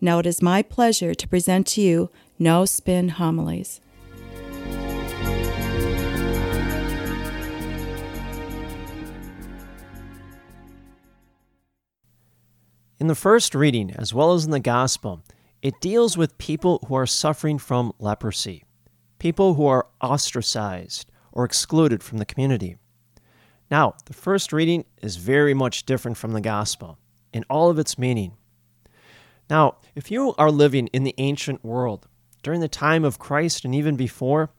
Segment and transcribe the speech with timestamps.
[0.00, 3.80] Now it is my pleasure to present to you No Spin Homilies.
[13.00, 15.22] In the first reading, as well as in the Gospel,
[15.60, 18.64] it deals with people who are suffering from leprosy,
[19.18, 22.78] people who are ostracized or excluded from the community.
[23.70, 26.98] Now, the first reading is very much different from the Gospel
[27.32, 28.36] in all of its meaning.
[29.50, 32.06] Now, if you are living in the ancient world
[32.42, 34.50] during the time of Christ and even before,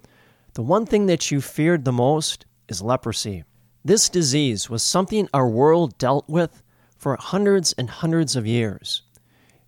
[0.53, 3.43] the one thing that you feared the most is leprosy.
[3.83, 6.63] This disease was something our world dealt with
[6.97, 9.03] for hundreds and hundreds of years.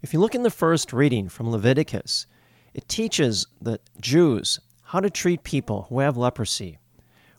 [0.01, 2.25] If you look in the first reading from Leviticus,
[2.73, 6.79] it teaches the Jews how to treat people who have leprosy.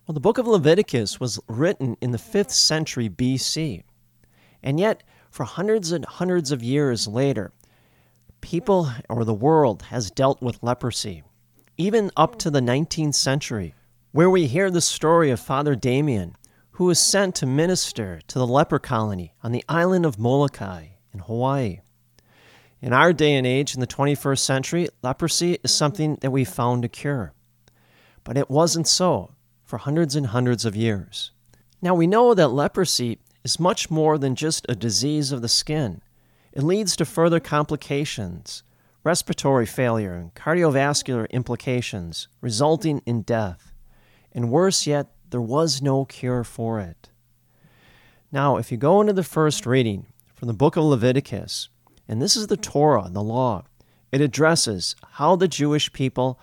[0.06, 3.82] Well, the book of Leviticus was written in the 5th century BC.
[4.62, 7.52] And yet, for hundreds and hundreds of years later,
[8.40, 11.22] people or the world has dealt with leprosy,
[11.76, 13.74] even up to the 19th century,
[14.12, 16.36] where we hear the story of Father Damien,
[16.72, 21.20] who was sent to minister to the leper colony on the island of Molokai in
[21.20, 21.80] Hawaii.
[22.80, 26.84] In our day and age, in the 21st century, leprosy is something that we found
[26.84, 27.32] a cure.
[28.22, 29.32] But it wasn't so
[29.64, 31.32] for hundreds and hundreds of years.
[31.82, 36.02] Now we know that leprosy is much more than just a disease of the skin.
[36.58, 38.64] It leads to further complications,
[39.04, 43.70] respiratory failure, and cardiovascular implications, resulting in death.
[44.32, 47.10] And worse yet, there was no cure for it.
[48.32, 51.68] Now, if you go into the first reading from the book of Leviticus,
[52.08, 53.62] and this is the Torah, the law,
[54.10, 56.40] it addresses how the Jewish people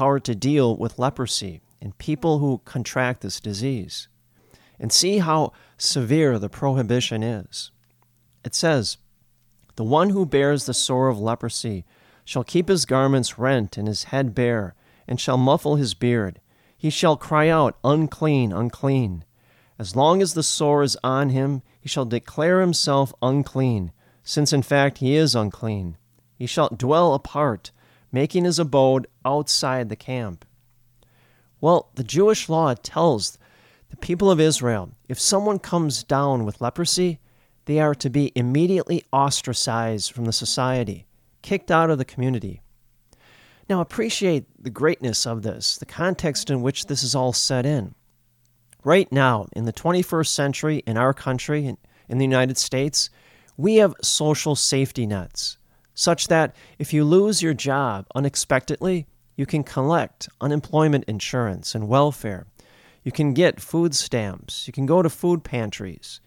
[0.00, 4.08] are to deal with leprosy and people who contract this disease.
[4.80, 7.70] And see how severe the prohibition is.
[8.44, 8.98] It says,
[9.78, 11.84] The one who bears the sore of leprosy
[12.24, 14.74] shall keep his garments rent and his head bare,
[15.06, 16.40] and shall muffle his beard
[16.78, 19.24] he shall cry out, Unclean, unclean.
[19.80, 23.90] As long as the sore is on him, he shall declare himself unclean,
[24.22, 25.96] since in fact he is unclean.
[26.36, 27.72] He shall dwell apart,
[28.12, 30.44] making his abode outside the camp.
[31.60, 33.38] Well, the Jewish law tells
[33.90, 37.18] the people of Israel if someone comes down with leprosy,
[37.68, 41.04] they are to be immediately ostracized from the society,
[41.42, 42.62] kicked out of the community.
[43.68, 47.94] Now, appreciate the greatness of this, the context in which this is all set in.
[48.84, 51.76] Right now, in the 21st century, in our country,
[52.08, 53.10] in, the United States,
[53.58, 55.58] we have social safety nets,
[55.92, 59.06] such that if you lose your job unexpectedly,
[59.36, 62.46] you can collect unemployment insurance and welfare.
[63.04, 64.66] You can get food stamps.
[64.66, 66.22] You can go to food pantries.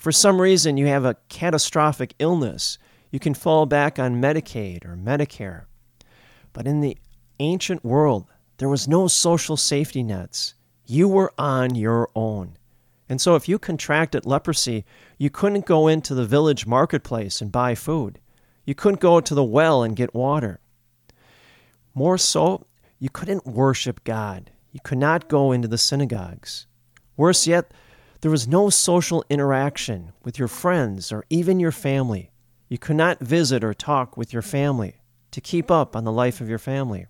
[0.00, 2.78] For some reason you have a catastrophic illness,
[3.10, 5.64] you can fall back on Medicaid or Medicare.
[6.54, 6.96] But in the
[7.38, 8.24] ancient world,
[8.56, 10.54] there was no social safety nets.
[10.86, 12.56] You were on your own.
[13.10, 14.86] And so if you contracted leprosy,
[15.18, 18.20] you couldn't go into the village marketplace and buy food.
[18.64, 20.60] You couldn't go to the well and get water.
[21.92, 22.64] More so,
[22.98, 24.50] you couldn't worship God.
[24.72, 26.66] You could not go into the synagogues.
[27.18, 27.74] Worse yet,
[28.20, 32.30] there was no social interaction with your friends or even your family.
[32.68, 34.96] You could not visit or talk with your family
[35.30, 37.06] to keep up on the life of your family.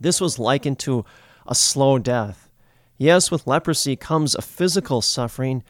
[0.00, 1.04] This was likened to
[1.46, 2.50] a slow death.
[2.98, 5.62] Yes, with leprosy comes a physical suffering,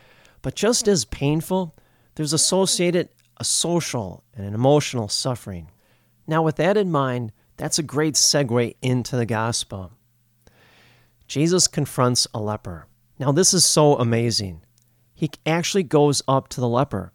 [0.43, 1.76] but just as painful,
[2.15, 5.70] there's associated a social and an emotional suffering.
[6.26, 9.93] Now, with that in mind, that's a great segue into the gospel.
[11.29, 12.87] Jesus confronts a leper.
[13.20, 14.62] Now, this is so amazing.
[15.14, 17.12] He actually goes up to the leper.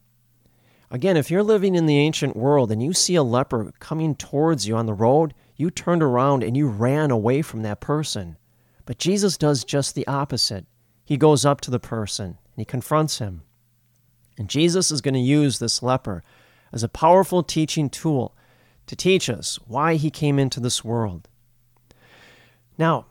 [0.91, 4.67] Again, if you're living in the ancient world and you see a leper coming towards
[4.67, 8.37] you on the road, you turned around and you ran away from that person.
[8.85, 10.67] But Jesus does just the opposite.
[11.03, 13.41] He goes up to the person and he confronts him.
[14.37, 16.23] And Jesus is going to use this leper
[16.71, 18.35] as a powerful teaching tool
[18.85, 21.27] to teach us why he came into this world.
[22.77, 23.07] Now,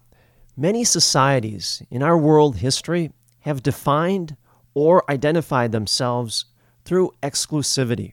[0.57, 4.37] many societies in our world history have defined
[4.75, 6.47] or identified themselves
[6.85, 8.13] through exclusivity.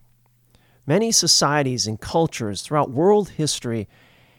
[0.87, 3.87] Many societies and cultures throughout world history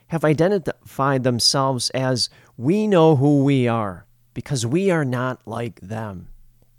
[0.09, 6.29] have identified themselves as we know who we are because we are not like them.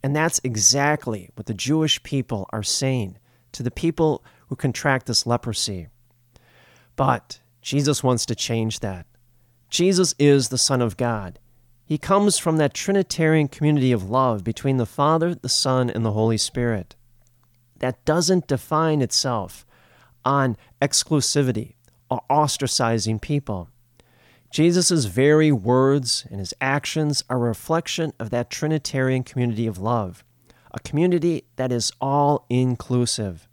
[0.04, 3.18] And that's exactly what the Jewish people are saying
[3.54, 5.88] to the people who contract this leprosy.
[6.96, 9.08] But Jesus wants to change that.
[9.74, 11.40] Jesus is the Son of God.
[11.84, 16.12] He comes from that Trinitarian community of love between the Father, the Son, and the
[16.12, 16.96] Holy Spirit.
[17.80, 19.66] That doesn't define itself
[20.24, 21.74] on exclusivity
[22.08, 23.68] or ostracizing people.
[24.52, 30.24] Jesus' very words and his actions are a reflection of that Trinitarian community of love,
[30.72, 33.48] a community that is all inclusive.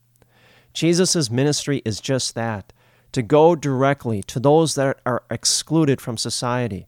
[0.75, 2.75] Jesus' ministry is just that
[3.12, 6.86] to go directly to those that are excluded from society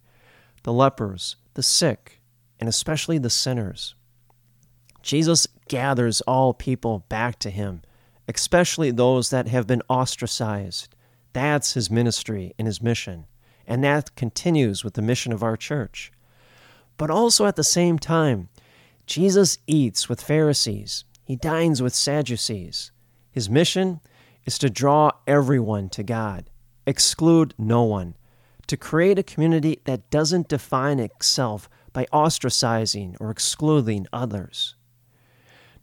[0.65, 2.21] the lepers, the sick,
[2.61, 3.97] and especially the sinners.
[5.03, 7.83] Jesus gathers all people back to him,
[8.29, 10.95] especially those that have been ostracized.
[11.33, 13.27] That's his ministry and his mission,
[13.67, 16.13] and that continues with the mission of our church.
[16.97, 18.49] But also at the same time,
[19.07, 22.93] Jesus eats with Pharisees, he dines with Sadducees.
[23.31, 24.01] His mission
[24.45, 26.51] is to draw everyone to God,
[26.87, 28.15] exclude no one,
[28.67, 34.75] to create a community that doesn't define itself by ostracizing or excluding others.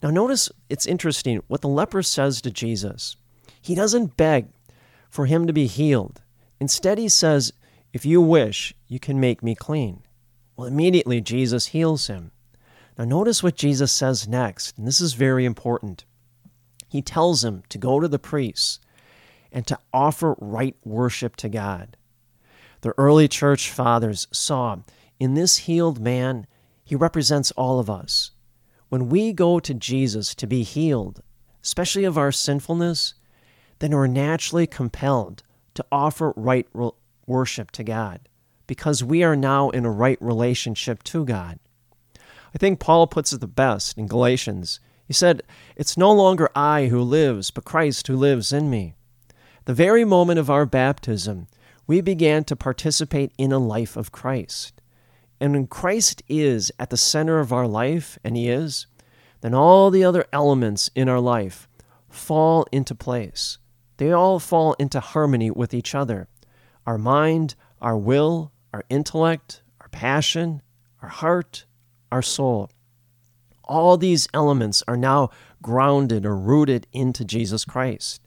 [0.02, 3.16] Now, notice it's interesting what the leper says to Jesus.
[3.60, 4.48] He doesn't beg
[5.10, 6.22] for him to be healed.
[6.58, 7.52] Instead, he says,
[7.92, 10.02] If you wish, you can make me clean.
[10.56, 12.32] Well, immediately Jesus heals him.
[12.98, 16.04] Now, notice what Jesus says next, and this is very important
[16.90, 18.80] he tells him to go to the priests
[19.52, 21.96] and to offer right worship to God.
[22.80, 24.78] The early church fathers saw
[25.20, 26.46] in this healed man,
[26.82, 28.32] he represents all of us.
[28.88, 31.22] When we go to Jesus to be healed,
[31.62, 33.14] especially of our sinfulness,
[33.78, 35.42] then we're naturally compelled
[35.74, 36.66] to offer right
[37.26, 38.28] worship to God
[38.66, 41.58] because we are now in a right relationship to God.
[42.54, 44.80] I think Paul puts it the best in Galatians
[45.10, 45.42] he said,
[45.74, 48.94] It's no longer I who lives, but Christ who lives in me.
[49.64, 51.48] The very moment of our baptism,
[51.84, 54.80] we began to participate in a life of Christ.
[55.40, 58.86] And when Christ is at the center of our life, and He is,
[59.40, 61.68] then all the other elements in our life
[62.08, 63.58] fall into place.
[63.96, 66.28] They all fall into harmony with each other.
[66.86, 70.62] Our mind, our will, our intellect, our passion,
[71.02, 71.64] our heart,
[72.12, 72.70] our soul
[73.70, 75.30] all these elements are now
[75.62, 78.20] grounded or rooted into Jesus Christ.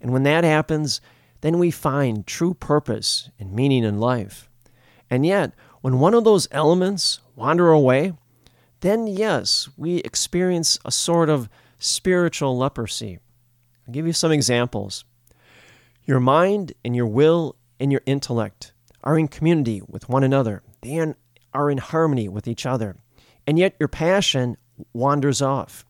[0.00, 1.00] And when that happens,
[1.40, 4.48] then we find true purpose and meaning in life.
[5.10, 8.12] And yet, when one of those elements wander away,
[8.80, 11.48] then yes, we experience a sort of
[11.78, 13.18] spiritual leprosy.
[13.86, 15.04] I'll give you some examples.
[16.04, 21.14] Your mind and your will and your intellect are in community with one another, they
[21.52, 22.96] are in harmony with each other.
[23.46, 24.56] And yet, your passion
[24.92, 25.84] wanders off.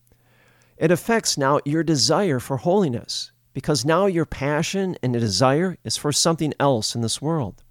[0.77, 6.11] It affects now your desire for holiness because now your passion and desire is for
[6.11, 7.63] something else in this world.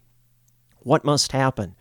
[0.80, 1.76] What must happen?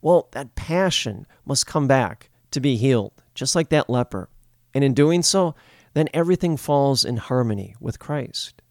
[0.00, 4.28] Well, that passion must come back to be healed, just like that leper.
[4.72, 5.54] And in doing so,
[5.92, 8.62] then everything falls in harmony with Christ.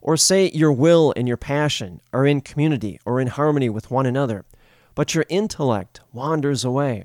[0.00, 4.06] Or say your will and your passion are in community or in harmony with one
[4.06, 4.44] another,
[4.94, 7.04] but your intellect wanders away.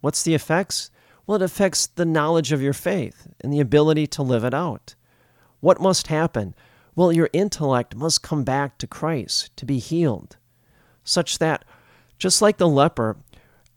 [0.00, 0.90] What's the effects?
[1.28, 4.94] Well, it affects the knowledge of your faith and the ability to live it out.
[5.60, 6.54] What must happen?
[6.96, 10.38] Well, your intellect must come back to Christ to be healed,
[11.04, 11.66] such that,
[12.16, 13.18] just like the leper,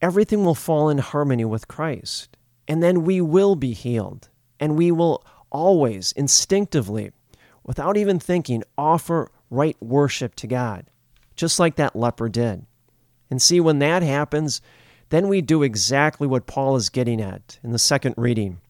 [0.02, 2.38] everything will fall in harmony with Christ.
[2.70, 7.12] And then we will be healed, and we will always, instinctively,
[7.66, 10.86] without even thinking, offer right worship to God,
[11.36, 12.66] just like that leper did.
[13.30, 14.62] And see, when that happens,
[15.12, 18.62] then we do exactly what Paul is getting at in the second reading.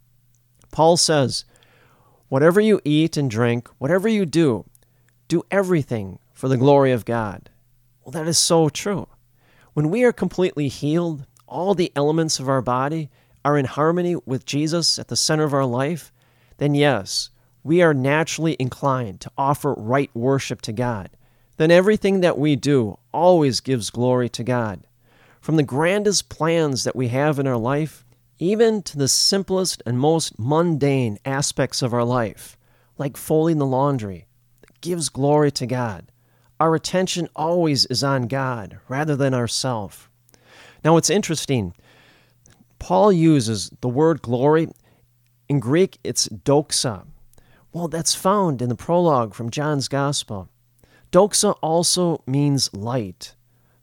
[0.72, 1.46] Paul says,
[2.30, 4.66] Whatever you eat and drink, whatever you do,
[5.28, 7.52] do everything for the glory of God.
[8.04, 9.08] Well, that is so true.
[9.74, 13.12] When we are completely healed, all the elements of our body
[13.46, 16.12] are in harmony with Jesus at the center of our life,
[16.58, 17.30] then yes,
[17.64, 21.12] we are naturally inclined to offer right worship to God.
[21.58, 24.88] Then everything that we do always gives glory to God.
[25.42, 28.06] From the grandest plans that we have in our life,
[28.38, 32.58] even to the simplest and most mundane aspects of our life,
[33.00, 34.28] like folding the laundry,
[34.62, 36.12] that gives glory to God.
[36.60, 40.12] Our attention always is on God rather than ourself.
[40.86, 41.74] Now, it's interesting.
[42.78, 44.70] Paul uses the word glory.
[45.50, 47.08] In Greek, it's doxa,
[47.74, 50.50] Well, that's found in the prologue from John's Gospel.
[51.12, 53.34] Doxa also means light.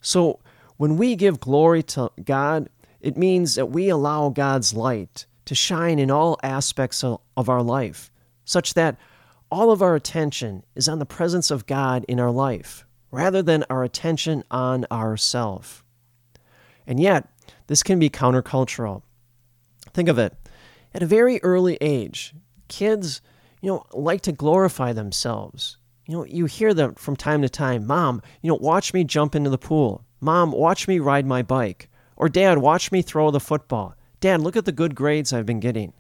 [0.00, 0.38] So
[0.78, 2.70] when we give glory to God,
[3.00, 8.11] it means that we allow God's light to shine in all aspects of our life,
[8.44, 8.97] such that
[9.50, 13.64] all of our attention is on the presence of God in our life, rather than
[13.68, 15.85] our attention on ourself.
[16.87, 17.28] And yet,
[17.66, 19.02] this can be countercultural.
[19.92, 20.35] Think of it.
[20.94, 22.35] At a very early age,
[22.68, 23.20] kids,
[23.61, 25.76] you know, like to glorify themselves.
[26.06, 29.35] You know, you hear them from time to time, "Mom, you know, watch me jump
[29.35, 30.04] into the pool.
[30.20, 33.94] Mom, watch me ride my bike." Or, "Dad, watch me throw the football.
[34.20, 35.92] Dad, look at the good grades I've been getting."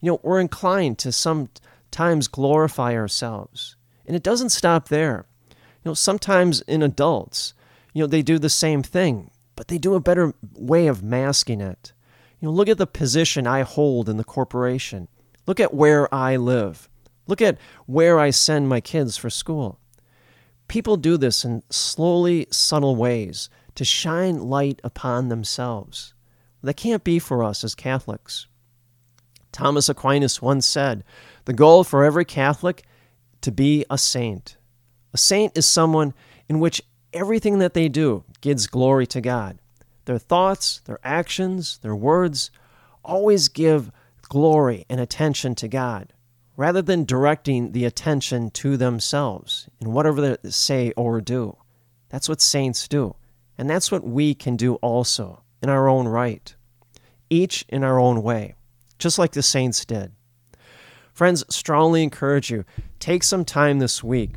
[0.00, 3.76] You know, we're inclined to sometimes glorify ourselves.
[4.06, 5.26] And it doesn't stop there.
[5.50, 7.54] You know, sometimes in adults,
[7.92, 11.60] you know, they do the same thing but they do a better way of masking
[11.60, 11.92] it.
[12.40, 15.08] You know, look at the position I hold in the corporation.
[15.46, 16.88] Look at where I live.
[17.26, 19.78] Look at where I send my kids for school.
[20.72, 26.14] People do this in slowly, subtle ways to shine light upon themselves.
[26.62, 28.46] That can't be for us as Catholics.
[29.52, 31.04] Thomas Aquinas once said,
[31.44, 32.84] The goal for every Catholic
[33.42, 34.56] to be a saint.
[35.12, 36.14] A saint is someone
[36.48, 36.80] in which
[37.12, 39.58] everything that they do gives glory to God.
[40.06, 42.50] Their thoughts, their actions, their words
[43.04, 46.14] always give glory and attention to God,
[46.62, 51.56] rather than directing the attention to themselves in whatever they say or do.
[52.08, 53.16] That's what saints do.
[53.58, 56.54] And that's what we can do also in our own right,
[57.28, 58.54] each in our own way,
[59.00, 60.12] just like the saints did.
[61.12, 62.64] Friends, strongly encourage you
[63.00, 64.30] take some time this week,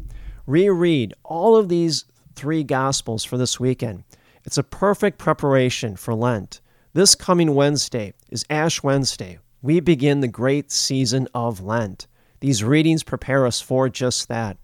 [0.48, 2.06] reread all of these
[2.36, 4.04] three Gospels for this weekend.
[4.46, 6.60] It's a perfect preparation for Lent.
[6.94, 9.38] This coming Wednesday is Ash Wednesday.
[9.62, 12.08] We begin the great season of Lent.
[12.46, 14.58] These readings prepare us for just that.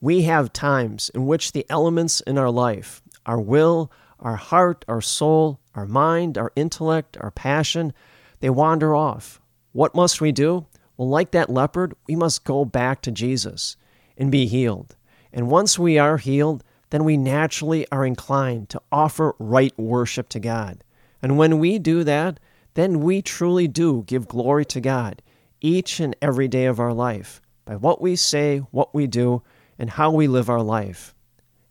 [0.00, 5.00] We have times in which the elements in our life, our will, our heart, our
[5.00, 7.92] soul, our mind, our intellect, our passion,
[8.40, 9.40] they wander off.
[9.70, 10.66] What must we do?
[10.96, 13.76] Well, like that leopard, we must go back to Jesus
[14.18, 14.96] and be healed.
[15.32, 20.40] And once we are healed, then we naturally are inclined to offer right worship to
[20.40, 20.82] God.
[21.22, 22.40] And when we do that,
[22.74, 25.22] then we truly do give glory to God
[25.62, 29.42] each and every day of our life by what we say, what we do,
[29.78, 31.14] and how we live our life.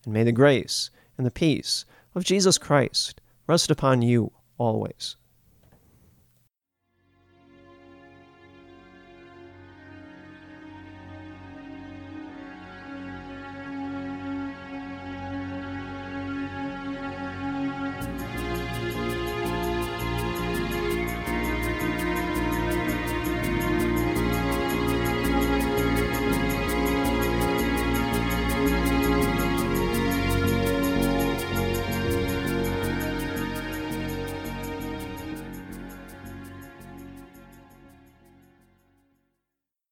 [0.05, 5.17] And may the grace and the peace of Jesus Christ rest upon you always.